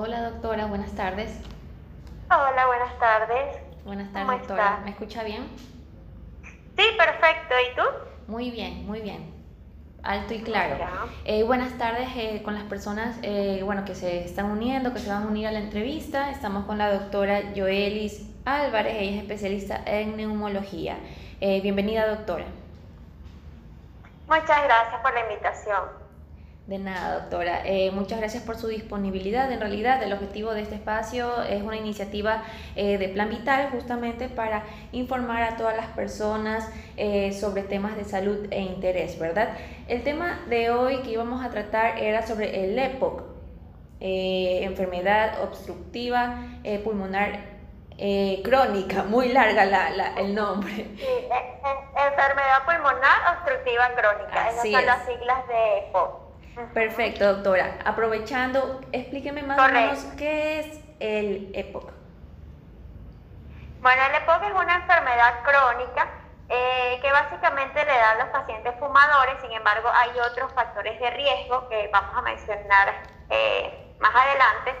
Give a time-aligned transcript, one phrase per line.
[0.00, 1.40] Hola doctora, buenas tardes.
[2.30, 3.56] Hola, buenas tardes.
[3.84, 4.80] Buenas tardes doctora.
[4.84, 5.48] ¿Me escucha bien?
[6.76, 7.54] Sí, perfecto.
[7.68, 7.82] ¿Y tú?
[8.28, 9.34] Muy bien, muy bien.
[10.04, 10.76] Alto y claro.
[11.24, 15.10] Eh, buenas tardes eh, con las personas eh, bueno, que se están uniendo, que se
[15.10, 16.30] van a unir a la entrevista.
[16.30, 20.96] Estamos con la doctora Joelis Álvarez, ella es especialista en neumología.
[21.40, 22.44] bienvenida doctora.
[24.28, 25.97] Muchas gracias por la invitación.
[26.68, 27.62] De nada, doctora.
[27.64, 29.50] Eh, muchas gracias por su disponibilidad.
[29.50, 32.42] En realidad, el objetivo de este espacio es una iniciativa
[32.76, 38.04] eh, de Plan Vital justamente para informar a todas las personas eh, sobre temas de
[38.04, 39.48] salud e interés, ¿verdad?
[39.88, 43.22] El tema de hoy que íbamos a tratar era sobre el EPOC,
[44.00, 46.36] enfermedad obstructiva
[46.84, 47.46] pulmonar
[48.44, 50.70] crónica, muy larga la, el nombre.
[50.98, 51.06] Sí,
[51.96, 56.27] enfermedad pulmonar obstructiva crónica, esas son las siglas de EPOC.
[56.74, 57.78] Perfecto, doctora.
[57.84, 61.92] Aprovechando, explíqueme más o menos qué es el EPOC.
[63.80, 66.08] Bueno, el EPOC es una enfermedad crónica
[66.48, 71.10] eh, que básicamente le da a los pacientes fumadores, sin embargo hay otros factores de
[71.10, 72.94] riesgo que vamos a mencionar
[73.30, 74.74] eh, más adelante,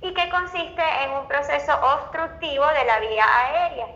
[0.00, 3.86] y que consiste en un proceso obstructivo de la vía aérea,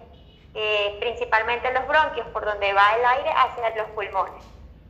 [0.55, 4.44] eh, principalmente los bronquios, por donde va el aire hacia los pulmones.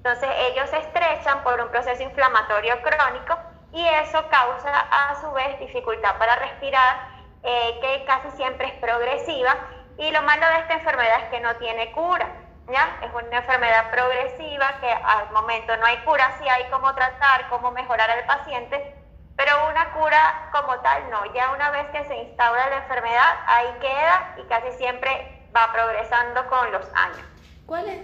[0.04, 3.38] Entonces ellos se estrechan por un proceso inflamatorio crónico
[3.72, 6.96] y eso causa a su vez dificultad para respirar,
[7.44, 9.54] eh, que casi siempre es progresiva.
[9.98, 12.26] Y lo malo de esta enfermedad es que no tiene cura.
[12.66, 12.98] ¿ya?
[13.00, 17.70] Es una enfermedad progresiva que al momento no hay cura, sí hay cómo tratar, cómo
[17.70, 18.96] mejorar al paciente,
[19.36, 21.32] pero una cura como tal no.
[21.32, 26.44] Ya una vez que se instaura la enfermedad, ahí queda y casi siempre va progresando
[26.48, 27.31] con los años.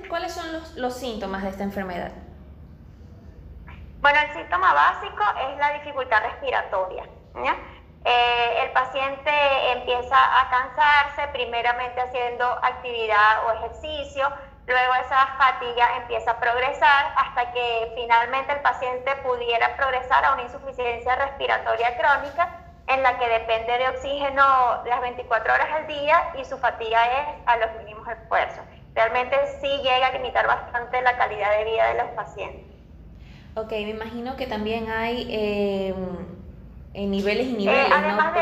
[0.09, 2.11] ¿Cuáles, son los, síntomas de esta enfermedad?
[4.01, 7.05] Bueno, el síntoma básico es la dificultad respiratoria.
[8.03, 9.31] Eh, el paciente
[9.73, 14.27] empieza a cansarse, primeramente haciendo actividad o ejercicio,
[14.67, 20.45] luego esa fatiga empieza a progresar hasta que finalmente el paciente pudiera progresar a una
[20.45, 22.49] insuficiencia respiratoria crónica
[22.87, 27.29] en la que depende de oxígeno las 24 horas al día y su fatiga es
[27.45, 28.65] a los mínimos esfuerzos
[28.99, 32.67] realmente sí llega a limitar bastante la calidad de vida de los pacientes.
[33.55, 35.95] Ok, me imagino que también hay eh,
[36.95, 38.41] niveles y niveles, eh, además De,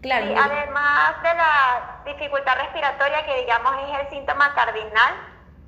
[0.00, 5.14] claro, además de la dificultad respiratoria, que digamos es el síntoma cardinal,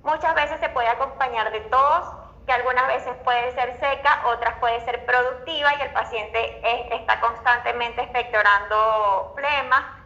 [0.03, 2.07] muchas veces se puede acompañar de tos,
[2.45, 6.61] que algunas veces puede ser seca, otras puede ser productiva y el paciente
[6.93, 9.97] está constantemente expectorando flema,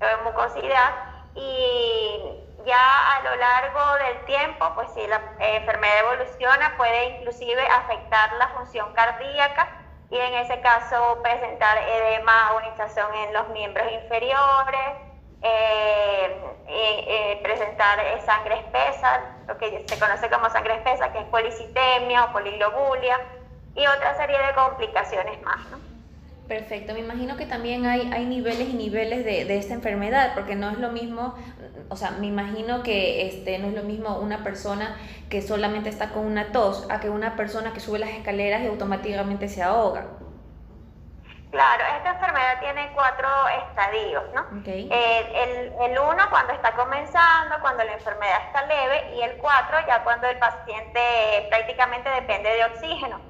[0.00, 0.90] eh, mucosidad
[1.36, 7.66] y ya a lo largo del tiempo, pues si la eh, enfermedad evoluciona, puede inclusive
[7.66, 9.68] afectar la función cardíaca
[10.10, 14.80] y en ese caso presentar edema o hinchazón en los miembros inferiores,
[15.40, 22.24] eh, eh, presentar sangre espesa, lo que se conoce como sangre espesa, que es policitemia
[22.24, 23.18] o poliglobulia,
[23.74, 25.58] y otra serie de complicaciones más.
[25.70, 25.78] ¿no?
[26.48, 30.56] Perfecto, me imagino que también hay, hay niveles y niveles de, de, esta enfermedad, porque
[30.56, 31.34] no es lo mismo,
[31.88, 34.96] o sea, me imagino que este, no es lo mismo una persona
[35.30, 38.66] que solamente está con una tos a que una persona que sube las escaleras y
[38.66, 40.06] automáticamente se ahoga.
[41.50, 43.28] Claro, esta enfermedad tiene cuatro
[43.68, 44.44] estadios, ¿no?
[44.66, 49.78] Eh, el, el uno cuando está comenzando, cuando la enfermedad está leve, y el cuatro
[49.86, 51.00] ya cuando el paciente
[51.48, 53.20] prácticamente depende de oxígeno.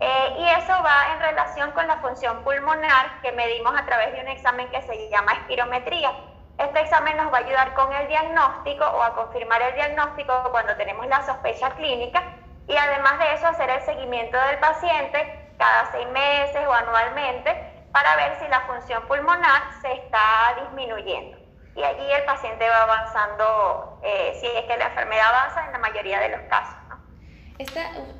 [0.00, 4.20] Eh, y eso va en relación con la función pulmonar que medimos a través de
[4.20, 6.12] un examen que se llama espirometría.
[6.62, 10.76] Este examen nos va a ayudar con el diagnóstico o a confirmar el diagnóstico cuando
[10.76, 12.22] tenemos la sospecha clínica
[12.68, 17.54] y además de eso hacer el seguimiento del paciente cada seis meses o anualmente
[17.90, 21.36] para ver si la función pulmonar se está disminuyendo.
[21.74, 25.78] Y allí el paciente va avanzando, eh, si es que la enfermedad avanza en la
[25.78, 26.76] mayoría de los casos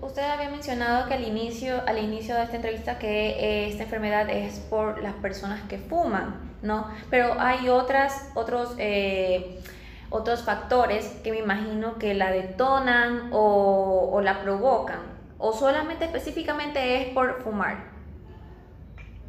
[0.02, 4.28] usted había mencionado que al inicio, al inicio de esta entrevista que eh, esta enfermedad
[4.30, 6.90] es por las personas que fuman, ¿no?
[7.10, 9.62] Pero hay otras, otros, eh,
[10.10, 15.00] otros factores que me imagino que la detonan o, la provocan,
[15.38, 17.76] o solamente específicamente es por fumar.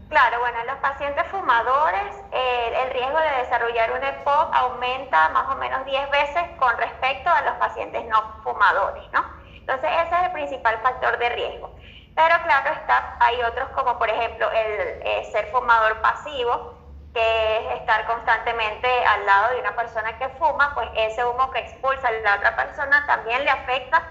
[0.09, 5.56] Claro, bueno, en los pacientes fumadores el riesgo de desarrollar un EPOC aumenta más o
[5.57, 9.24] menos 10 veces con respecto a los pacientes no fumadores, ¿no?
[9.56, 11.74] Entonces ese es el principal factor de riesgo.
[12.15, 16.72] Pero claro está, hay otros como por ejemplo el eh, ser fumador pasivo,
[17.13, 21.60] que es estar constantemente al lado de una persona que fuma, pues ese humo que
[21.60, 24.04] expulsa la otra persona también le afecta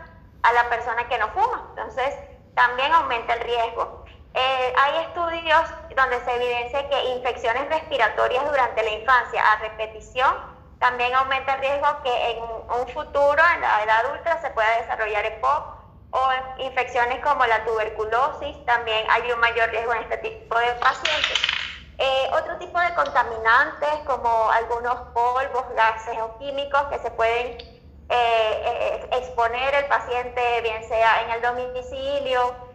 [0.42, 1.66] a la persona que no fuma.
[1.70, 2.14] Entonces
[2.54, 4.04] también aumenta el riesgo.
[4.34, 5.62] Eh, hay estudios
[5.94, 10.52] donde se evidencia que infecciones respiratorias durante la infancia a repetición
[10.82, 15.24] también aumenta el riesgo que en un futuro, en la edad adulta, se pueda desarrollar
[15.24, 15.64] EPOC
[16.10, 16.28] o
[16.58, 21.61] infecciones como la tuberculosis, también hay un mayor riesgo en este tipo de pacientes.
[22.04, 28.08] Eh, otro tipo de contaminantes como algunos polvos, gases o químicos que se pueden eh,
[28.10, 32.72] eh, exponer el paciente, bien sea en el domicilio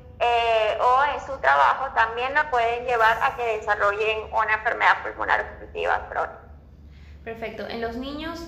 [0.79, 6.07] o en su trabajo, también la pueden llevar a que desarrollen una enfermedad pulmonar obstructiva
[6.09, 6.39] crónica.
[7.25, 7.67] Perfecto.
[7.67, 8.39] En los niños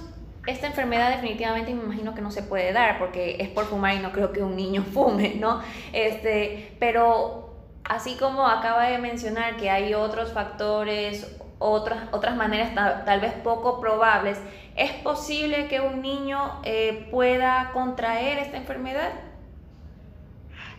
[0.48, 4.00] esta enfermedad definitivamente me imagino que no se puede dar porque es por fumar y
[4.00, 5.62] no creo que un niño fume, ¿no?
[5.92, 7.49] Este, pero
[7.84, 12.74] así como acaba de mencionar que hay otros factores, otras, otras maneras
[13.06, 14.40] tal, vez poco probables,
[14.76, 19.12] ¿es posible que un niño eh, pueda contraer esta enfermedad?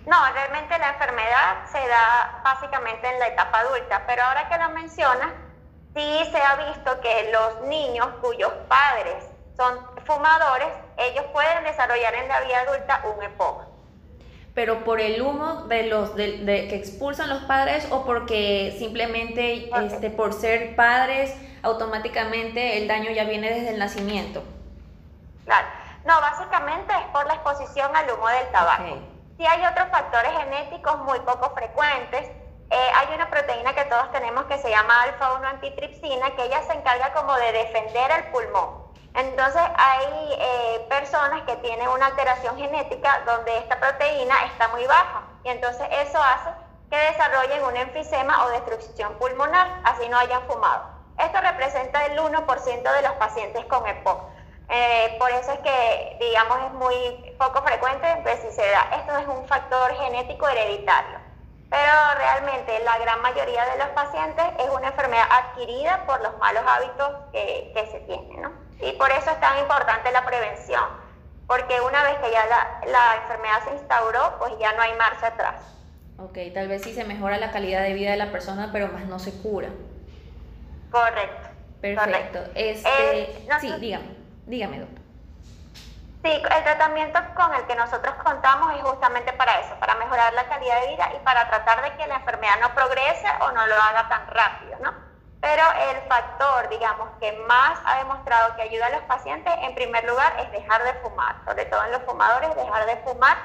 [0.06, 4.70] No, realmente la enfermedad se da básicamente en la etapa adulta, pero ahora que lo
[4.70, 5.32] mencionas,
[5.94, 9.25] sí se ha visto que los niños cuyos padres
[9.56, 13.69] son fumadores, ellos pueden desarrollar en la vida adulta un EPOC.
[14.55, 20.11] Pero por el humo de los de, que expulsan los padres o porque simplemente este,
[20.11, 24.43] por ser padres automáticamente el daño ya viene desde el nacimiento.
[25.44, 25.67] Claro.
[26.05, 28.99] No, básicamente es por la exposición al humo del tabaco.
[29.37, 32.29] Sí hay otros factores genéticos muy poco frecuentes.
[32.70, 36.73] Eh, hay una proteína que todos tenemos que se llama alfa-1 antitripsina, que ella se
[36.73, 38.79] encarga como de defender el pulmón.
[39.14, 45.22] Entonces hay eh, personas que tienen una alteración genética donde esta proteína está muy baja
[45.44, 46.50] y entonces eso hace
[46.90, 50.84] que desarrollen un enfisema o destrucción pulmonar, así no hayan fumado.
[51.18, 54.22] Esto representa el 1% de los pacientes con EPOC.
[54.68, 58.88] Eh, por eso es que, digamos, es muy poco frecuente, pues si se da.
[58.96, 61.18] Esto es un factor genético hereditario.
[61.68, 66.62] Pero realmente la gran mayoría de los pacientes es una enfermedad adquirida por los malos
[66.66, 68.59] hábitos que, que se tienen, ¿no?
[68.82, 70.84] Y por eso es tan importante la prevención,
[71.46, 72.46] porque una vez que ya
[72.86, 75.56] la, enfermedad se instauró, pues ya no hay marcha atrás.
[76.18, 79.04] Ok, tal vez sí se mejora la calidad de vida de la persona, pero más
[79.06, 79.68] no se cura.
[80.90, 81.48] Correcto.
[81.80, 82.40] Perfecto.
[82.54, 82.88] Este,
[83.22, 84.16] eh, sí, dígame,
[84.46, 85.00] dígame, doctor.
[86.22, 90.44] Sí, el tratamiento con el que nosotros contamos es justamente para eso, para mejorar la
[90.48, 93.74] calidad de vida y para tratar de que la enfermedad no progrese o no lo
[93.74, 94.92] haga tan rápido, ¿no?
[95.40, 100.04] Pero el factor, digamos, que más ha demostrado que ayuda a los pacientes, en primer
[100.04, 101.37] lugar, es dejar de fumar.
[101.46, 103.37] Sobre todo en los fumadores, dejar de fumar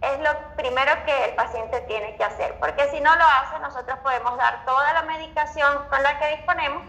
[0.00, 2.54] es lo primero que el paciente tiene que hacer.
[2.60, 6.82] Porque si no lo hace, nosotros podemos dar toda la medicación con la que disponemos,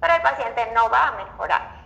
[0.00, 1.84] pero el paciente no va a mejorar.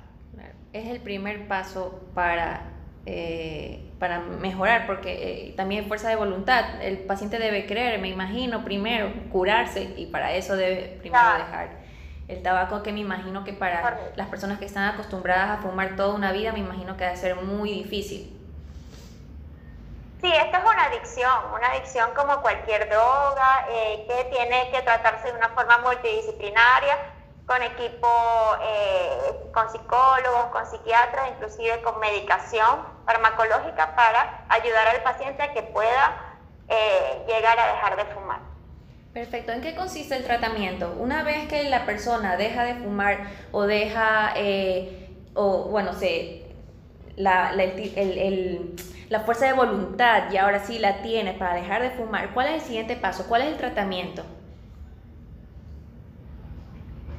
[0.72, 2.60] Es el primer paso para,
[3.06, 6.82] eh, para mejorar, porque eh, también fuerza de voluntad.
[6.82, 11.77] El paciente debe creer, me imagino, primero curarse y para eso debe primero dejar
[12.28, 16.14] el tabaco que me imagino que para las personas que están acostumbradas a fumar toda
[16.14, 18.34] una vida, me imagino que debe ser muy difícil.
[20.20, 25.30] Sí, esto es una adicción, una adicción como cualquier droga, eh, que tiene que tratarse
[25.32, 26.98] de una forma multidisciplinaria,
[27.46, 28.08] con equipo,
[28.60, 35.62] eh, con psicólogos, con psiquiatras, inclusive con medicación farmacológica para ayudar al paciente a que
[35.62, 36.36] pueda
[36.68, 38.47] eh, llegar a dejar de fumar.
[39.12, 39.52] Perfecto.
[39.52, 40.94] ¿En qué consiste el tratamiento?
[40.98, 43.18] Una vez que la persona deja de fumar
[43.52, 46.46] o deja, eh, o bueno, se,
[47.16, 52.48] la, la, fuerza de voluntad y ahora sí la tiene para dejar de fumar, ¿cuál
[52.48, 53.26] es el siguiente paso?
[53.28, 54.24] ¿Cuál es el tratamiento?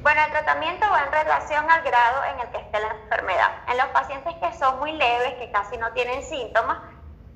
[0.02, 3.50] Bueno, el tratamiento va en relación al grado en el que esté la enfermedad.
[3.68, 6.78] En los pacientes que son muy leves, que casi no tienen síntomas,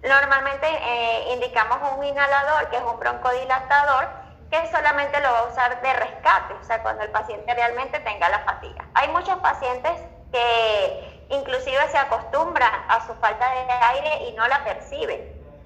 [0.02, 4.23] normalmente eh, indicamos un inhalador, que es un broncodilatador,
[4.60, 8.28] que solamente lo va a usar de rescate, o sea, cuando el paciente realmente tenga
[8.28, 8.84] la fatiga.
[8.94, 9.92] Hay muchos pacientes
[10.30, 15.20] que inclusive se acostumbran a su falta de aire y no la perciben,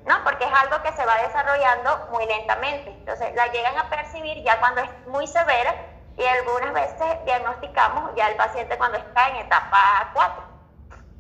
[0.07, 0.25] ¿no?
[0.25, 2.91] Porque es algo que se va desarrollando muy lentamente.
[2.91, 5.75] Entonces, la llegan a percibir ya cuando es muy severa
[6.17, 10.43] y algunas veces diagnosticamos ya el paciente cuando está en etapa 4.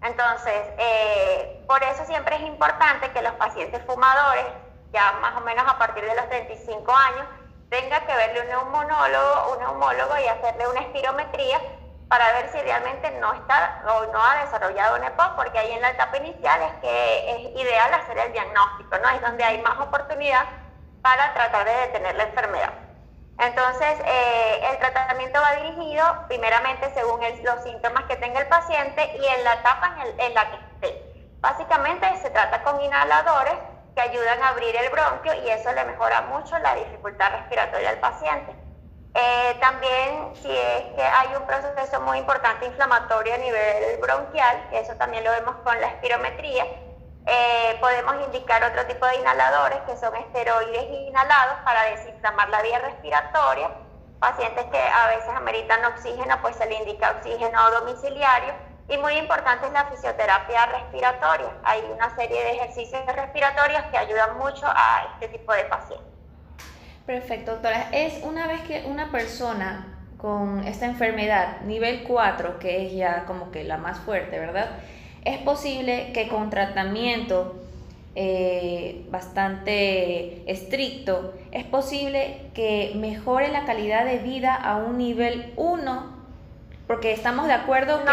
[0.02, 4.46] Entonces, eh, por eso siempre es importante que los pacientes fumadores,
[4.92, 7.26] ya más o menos a partir de los 35 años,
[7.70, 11.60] tenga que verle un neumólogo, un neumólogo y hacerle una espirometría
[12.08, 15.82] para ver si realmente no está o no ha desarrollado un EPOC, porque ahí en
[15.82, 19.10] la etapa inicial es que es ideal hacer el diagnóstico, ¿no?
[19.10, 20.44] Es donde hay más oportunidad
[21.02, 22.72] para tratar de detener la enfermedad.
[23.38, 29.26] Entonces, eh, el tratamiento va dirigido primeramente según los síntomas que tenga el paciente y
[29.26, 31.34] en la etapa en, en la que esté.
[31.40, 33.54] Básicamente se trata con inhaladores
[33.98, 37.98] que ayudan a abrir el bronquio y eso le mejora mucho la dificultad respiratoria al
[37.98, 38.54] paciente.
[39.12, 44.78] Eh, también si es que hay un proceso muy importante inflamatorio a nivel bronquial, que
[44.78, 46.64] eso también lo vemos con la espirometría,
[47.26, 52.78] eh, podemos indicar otro tipo de inhaladores que son esteroides inhalados para desinflamar la vía
[52.78, 53.68] respiratoria.
[54.20, 58.54] Pacientes que a veces ameritan oxígeno, pues se le indica oxígeno domiciliario.
[58.88, 61.52] Y muy importante es la fisioterapia respiratoria.
[61.64, 66.08] Hay una serie de ejercicios respiratorios que ayudan mucho a este tipo de pacientes.
[67.04, 67.88] Perfecto, doctora.
[67.92, 73.50] Es una vez que una persona con esta enfermedad, nivel 4, que es ya como
[73.50, 74.70] que la más fuerte, ¿verdad?
[75.24, 77.56] es posible que con tratamiento
[78.14, 86.18] eh, bastante estricto, es posible que mejore la calidad de vida a un nivel 1,
[86.86, 88.12] porque estamos de acuerdo que,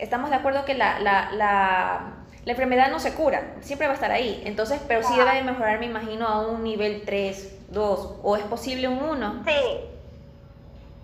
[0.00, 2.16] estamos de acuerdo que la, la, la,
[2.46, 5.78] enfermedad no se cura, siempre va a estar ahí, entonces, pero sí debe de mejorar,
[5.78, 9.44] me imagino, a un nivel 3, 2, o es posible un 1.
[9.46, 9.90] Sí.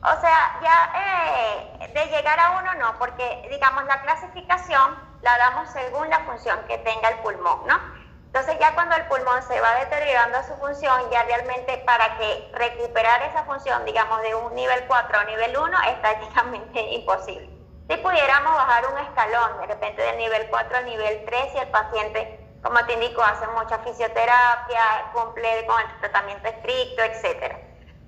[0.02, 5.68] O sea, ya eh, de llegar a uno no, porque digamos la clasificación la damos
[5.70, 7.78] según la función que tenga el pulmón, ¿no?
[8.26, 13.22] Entonces ya cuando el pulmón se va deteriorando su función, ya realmente para que recuperar
[13.22, 17.55] esa función, digamos, de un nivel 4 a un nivel 1, es prácticamente imposible.
[17.88, 21.68] Si pudiéramos bajar un escalón, de repente del nivel 4 al nivel 3, si el
[21.68, 27.54] paciente, como te indico, hace mucha fisioterapia, cumple con el tratamiento estricto, etc.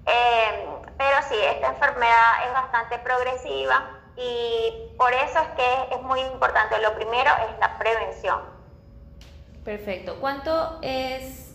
[0.06, 6.20] Eh, pero sí, esta enfermedad es bastante progresiva, y por eso es que es muy
[6.20, 6.80] importante.
[6.80, 8.40] Lo primero es la prevención.
[9.64, 10.18] Perfecto.
[10.18, 11.48] ¿Cuánto es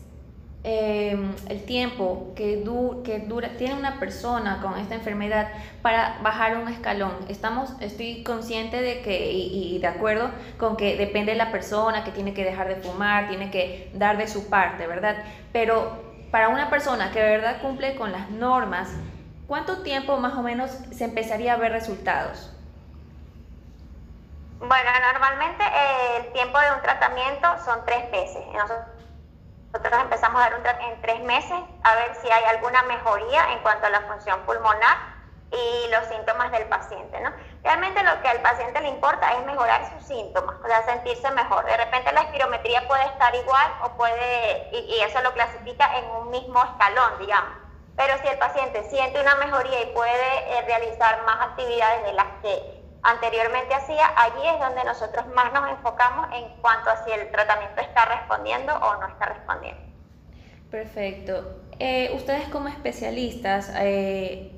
[0.63, 2.63] em, el tiempo que,
[3.03, 5.49] que dura, tiene una persona con esta enfermedad
[5.81, 7.13] para bajar un escalón?
[7.29, 12.11] Estamos, estoy consciente de que y, de acuerdo con que depende de la persona, que
[12.11, 15.17] tiene que dejar de fumar, tiene que dar de su parte, ¿verdad?
[15.51, 18.89] Pero para una persona que de verdad cumple con las normas,
[19.47, 22.49] ¿cuánto tiempo más o menos se empezaría a ver resultados?
[24.65, 28.43] Bueno, normalmente eh, el tiempo de un tratamiento son tres meses.
[29.73, 33.87] Empezamos a dar un en tres meses a ver si hay alguna mejoría en cuanto
[33.87, 35.13] a la función pulmonar
[35.51, 37.31] y los síntomas del paciente, ¿no?
[37.63, 41.65] Realmente lo que al paciente le importa es mejorar sus síntomas, o sea, sentirse mejor.
[41.65, 46.29] De repente la espirometría puede estar igual o puede, y, eso lo clasifica en un
[46.29, 47.53] mismo escalón, digamos.
[47.95, 52.27] Pero si el paciente siente una mejoría y puede eh, realizar más actividades de las
[52.41, 57.29] que anteriormente hacía, allí es donde nosotros más nos enfocamos en cuanto a si el
[57.31, 59.81] tratamiento está respondiendo o no está respondiendo.
[60.71, 61.59] Perfecto.
[61.79, 64.51] Eh, ustedes como especialistas, eh,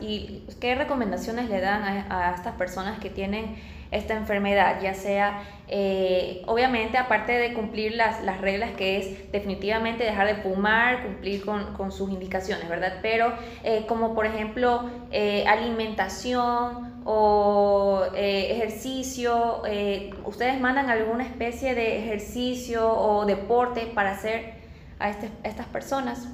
[0.00, 3.56] y ¿qué recomendaciones le dan a, a estas personas que tienen
[3.90, 10.04] esta enfermedad, ya sea, eh, obviamente, aparte de cumplir las, las, reglas, que es definitivamente
[10.04, 12.98] dejar de fumar, cumplir con, con sus indicaciones, ¿verdad?
[13.02, 13.32] Pero
[13.64, 19.62] eh, como por ejemplo eh, alimentación o ejercicio,
[20.26, 24.54] ¿ustedes mandan alguna especie de ejercicio o deporte para hacer
[24.98, 26.28] a, este, a estas personas?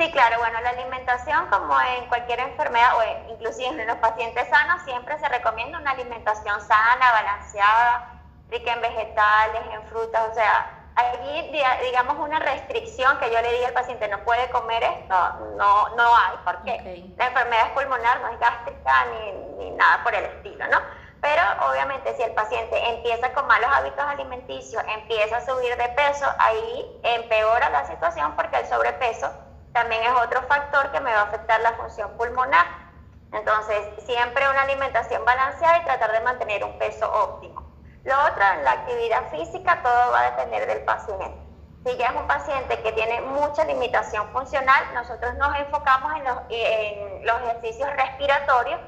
[0.00, 4.80] Sí, claro, bueno, la alimentación como en cualquier enfermedad o inclusive en los pacientes sanos
[4.84, 8.08] siempre se recomienda una alimentación sana, balanceada,
[8.48, 11.52] rica en vegetales, en frutas, o sea, allí
[11.84, 15.14] digamos una restricción que yo le diga al paciente no puede comer esto,
[15.58, 20.14] no, no hay, porque la enfermedad es pulmonar, no es gástrica ni, ni nada por
[20.14, 20.78] el estilo, ¿no?
[21.20, 26.24] Pero obviamente si el paciente empieza con malos hábitos alimenticios, empieza a subir de peso,
[26.38, 31.24] ahí empeora la situación porque el sobrepeso también es otro factor que me va a
[31.24, 32.66] afectar la función pulmonar.
[33.32, 37.62] Entonces, siempre una alimentación balanceada y tratar de mantener un peso óptimo.
[38.04, 41.30] Lo otro, en la actividad física, todo va a depender del paciente.
[41.86, 46.38] Si ya es un paciente que tiene mucha limitación funcional, nosotros nos enfocamos en los,
[46.50, 48.80] en los ejercicios respiratorios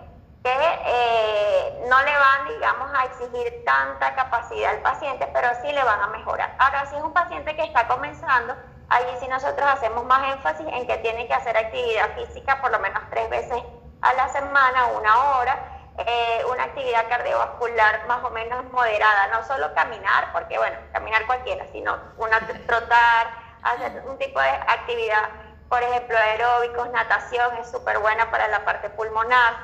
[0.43, 5.85] que eh, no le van, digamos, a exigir tanta capacidad al paciente, pero sí le
[5.85, 6.55] van a mejorar.
[6.59, 8.57] Ahora, si es un paciente que está comenzando,
[8.93, 12.79] Allí sí nosotros hacemos más énfasis en que tiene que hacer actividad física por lo
[12.79, 13.57] menos tres veces
[14.03, 15.59] a la semana, una hora,
[15.97, 21.65] eh, una actividad cardiovascular más o menos moderada, no solo caminar, porque bueno, caminar cualquiera,
[21.73, 23.29] sino una trotar,
[23.63, 25.27] hacer un tipo de actividad,
[25.71, 29.55] por ejemplo, aeróbicos, natación, es súper buena para la parte pulmonar.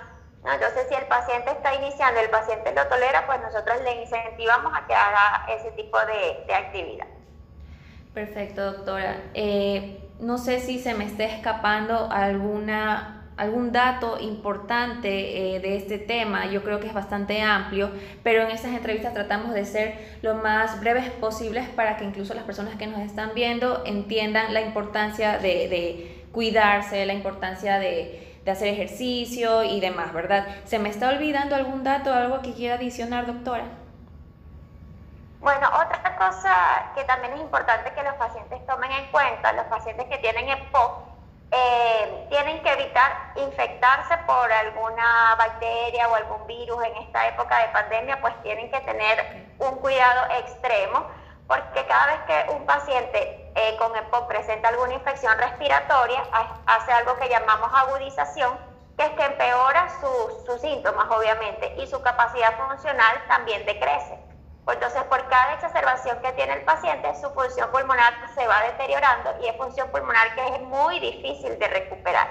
[0.42, 4.86] Entonces, si el paciente está iniciando, el paciente lo tolera, pues nosotros le incentivamos a
[4.86, 7.17] que haga ese tipo de actividad.
[8.18, 9.16] Perfecto, doctora.
[9.32, 15.98] Eh, no sé si se me está escapando alguna, algún dato importante eh, de este
[15.98, 16.46] tema.
[16.46, 17.92] Yo creo que es bastante amplio,
[18.24, 22.42] pero en estas entrevistas tratamos de ser lo más breves posibles para que incluso las
[22.42, 28.66] personas que nos están viendo entiendan la importancia de, cuidarse, la importancia de, de hacer
[28.66, 30.44] ejercicio y demás, ¿verdad?
[30.64, 33.66] ¿Se me está olvidando algún dato, algo que quiera adicionar, doctora?
[35.40, 40.06] Bueno, otra cosa que también es importante que los pacientes tomen en cuenta, los pacientes
[40.06, 41.08] que tienen EPOC,
[41.50, 47.68] eh, tienen que evitar infectarse por alguna bacteria o algún virus en esta época de
[47.68, 51.06] pandemia, pues tienen que tener un cuidado extremo,
[51.46, 56.22] porque cada vez que un paciente eh, con EPOC presenta alguna infección respiratoria,
[56.66, 58.58] hace algo que llamamos agudización,
[58.98, 64.27] que es que empeora sus síntomas, obviamente, y su capacidad funcional también decrece.
[64.70, 69.48] Entonces, por cada exacerbación que tiene el paciente, su función pulmonar se va deteriorando y
[69.48, 72.28] es función pulmonar que es muy difícil de recuperar.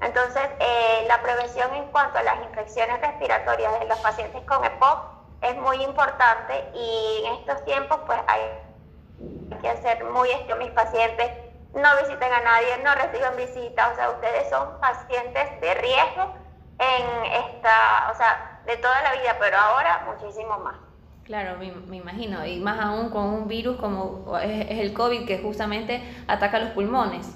[0.00, 5.14] Entonces, eh, la prevención en cuanto a las infecciones respiratorias de los pacientes con EPOC
[5.42, 10.56] es muy importante y en estos tiempos, pues hay que hacer muy esto.
[10.56, 11.30] Mis pacientes
[11.74, 16.34] no visiten a nadie, no reciben visitas, o sea, ustedes son pacientes de riesgo
[16.78, 20.76] en esta, o sea, de toda la vida, pero ahora muchísimo más.
[21.24, 26.02] Claro, me, imagino, y más aún con un virus como es, el COVID que justamente
[26.28, 27.26] ataca los pulmones.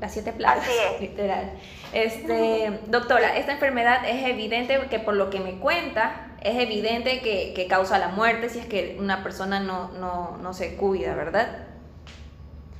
[0.00, 0.66] Las siete plagas,
[1.00, 1.52] literal.
[1.92, 7.66] Este, Doctora, esta enfermedad es evidente que por lo que me cuenta, es evidente que,
[7.68, 9.90] causa la muerte si es que una persona no,
[10.38, 11.66] no, se cuida, ¿verdad?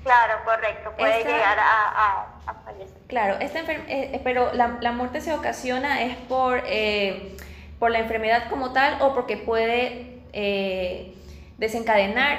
[0.02, 2.96] Claro, correcto, puede llegar a, fallecer.
[3.08, 6.62] Claro, esta eh, eh, pero la, la, muerte se ocasiona es por...
[6.64, 7.36] Eh,
[7.82, 11.16] por la enfermedad como tal o porque puede eh,
[11.58, 12.38] desencadenar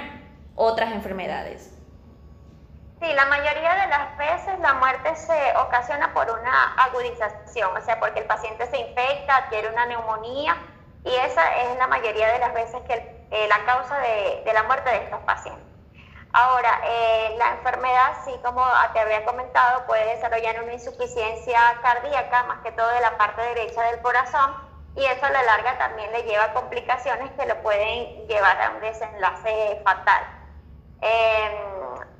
[0.56, 1.70] otras enfermedades.
[3.02, 8.00] Sí, la mayoría de las veces la muerte se ocasiona por una agudización, o sea,
[8.00, 10.56] porque el paciente se infecta, adquiere una neumonía
[11.04, 12.94] y esa es la mayoría de las veces que
[13.30, 15.68] eh, la causa de, la muerte de estos pacientes.
[16.32, 22.60] Ahora, eh, la enfermedad, sí, como te había comentado, puede desarrollar una insuficiencia cardíaca, más
[22.62, 26.24] que todo de la parte derecha del corazón, y eso a la larga también le
[26.24, 30.24] lleva complicaciones que lo pueden llevar a un desenlace fatal.
[31.02, 31.74] Em,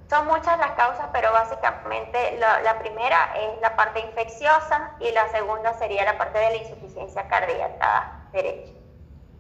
[0.10, 5.74] son muchas las causas, pero básicamente la, primera es la parte infecciosa y la segunda
[5.74, 8.72] sería la parte de la insuficiencia cardíaca derecha.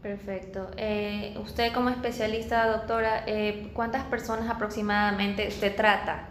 [0.01, 0.71] Perfecto.
[0.77, 6.29] Eh, usted como especialista, doctora, eh, ¿cuántas personas aproximadamente usted trata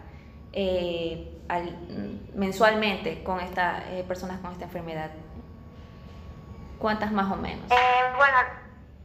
[0.51, 1.39] eh,
[2.35, 5.11] mensualmente con esta, personas con esta enfermedad?
[6.79, 7.65] ¿Cuántas más o menos?
[7.71, 8.37] Eh, bueno,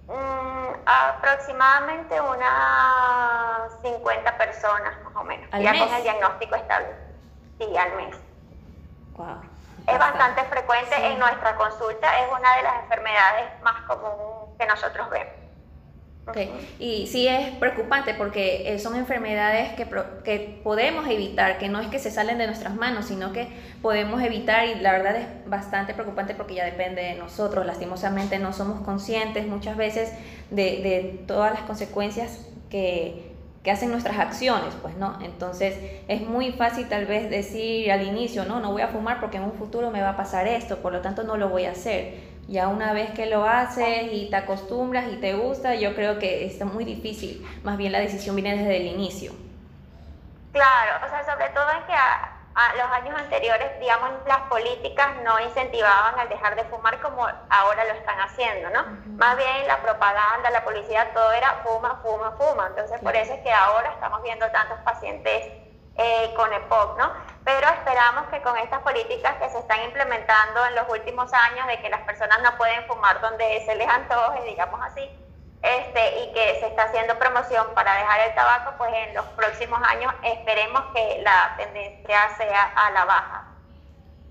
[0.08, 5.48] mm, aproximadamente unas 50 personas más o menos.
[5.52, 6.88] ¿Al ya con el diagnóstico estable.
[7.58, 8.16] Sí, al mes.
[9.16, 9.40] Wow.
[9.86, 15.08] Es bastante frecuente en nuestra consulta, es una de las enfermedades más comunes que nosotros
[15.08, 15.37] vemos.
[16.28, 16.50] Okay.
[16.78, 19.86] Y sí es preocupante porque eh, son enfermedades que,
[20.24, 23.48] que podemos evitar, que no es que se salen de nuestras manos, sino que
[23.82, 27.64] podemos evitar y la verdad es bastante preocupante porque ya depende de nosotros.
[27.64, 30.12] Lastimosamente no somos conscientes muchas veces
[30.50, 35.18] de, de todas las consecuencias que, que hacen nuestras acciones, pues no.
[35.22, 35.76] Entonces
[36.08, 39.44] es muy fácil tal vez decir al inicio, no, no voy a fumar porque en
[39.44, 42.27] un futuro me va a pasar esto, por lo tanto no lo voy a hacer
[42.48, 46.46] ya una vez que lo haces y te acostumbras y te gusta, yo creo que
[46.46, 47.46] está muy difícil.
[47.62, 49.32] Más bien la decisión viene desde el inicio.
[50.52, 52.34] Claro, o sea, sobre todo en que a,
[52.76, 57.92] los años anteriores, digamos, las políticas no incentivaban al dejar de fumar como ahora lo
[57.92, 58.82] están haciendo, ¿no?
[59.16, 62.66] Más bien la propaganda, la publicidad, todo era fuma, fuma, fuma.
[62.68, 65.67] Entonces, por eso es que ahora estamos viendo tantos pacientes
[65.98, 67.12] eh, con EPOC, ¿no?
[67.44, 71.80] Pero esperamos que con estas políticas que se están implementando en los últimos años de
[71.80, 75.10] que las personas no pueden fumar donde se les antoje, digamos así,
[75.60, 79.80] este, y que se está haciendo promoción para dejar el tabaco, pues en los próximos
[79.82, 83.44] años esperemos que la tendencia sea a la baja.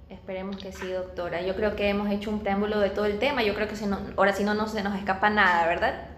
[0.09, 1.41] Esperemos que sí, doctora.
[1.41, 3.43] Yo creo que hemos hecho un preámbulo de todo el tema.
[3.43, 6.16] Yo creo que si no, ahora sí no, no se nos escapa nada, ¿verdad?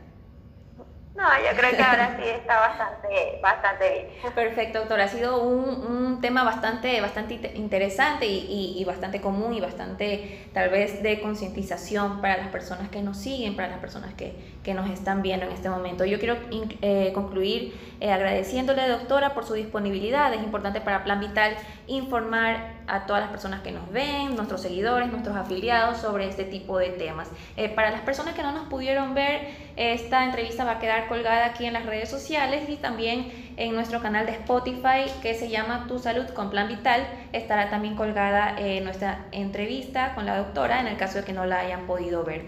[1.19, 4.33] No, yo creo que ahora sí está bastante, bastante bien.
[4.35, 5.03] Perfecto, doctora.
[5.03, 11.19] Ha sido un, tema bastante, bastante interesante y, bastante común y bastante tal vez de
[11.21, 15.51] concientización para las personas que nos siguen, para las personas que, nos están viendo en
[15.51, 16.05] este momento.
[16.05, 20.31] Yo quiero eh, concluir eh, agradeciéndole, doctora, por su disponibilidad.
[20.31, 21.55] Es importante para Plan Vital
[21.87, 26.77] informar a todas las personas que nos ven, nuestros seguidores, nuestros afiliados sobre este tipo
[26.77, 27.29] de temas.
[27.57, 31.45] Eh, para las personas que no nos pudieron ver, esta entrevista va a quedar colgada
[31.47, 35.85] aquí en las redes sociales y también en nuestro canal de Spotify que se llama
[35.87, 37.05] Tu Salud con Plan Vital.
[37.33, 41.45] Estará también colgada eh, nuestra entrevista con la doctora en el caso de que no
[41.45, 42.45] la hayan podido ver.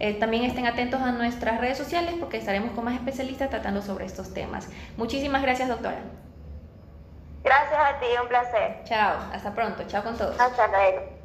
[0.00, 4.06] Eh, también estén atentos a nuestras redes sociales porque estaremos con más especialistas tratando sobre
[4.06, 4.68] estos temas.
[4.96, 5.98] Muchísimas gracias, doctora.
[7.44, 8.80] Gracias a ti, un placer.
[8.84, 10.38] Chao, hasta pronto, chao con todos.
[10.40, 11.17] Hasta luego.